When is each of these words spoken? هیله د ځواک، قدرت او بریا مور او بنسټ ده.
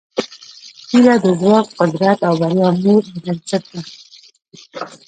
هیله 0.89 1.15
د 1.23 1.25
ځواک، 1.39 1.65
قدرت 1.79 2.19
او 2.27 2.33
بریا 2.41 2.67
مور 2.81 3.03
او 3.11 3.17
بنسټ 3.23 3.63
ده. 3.71 3.81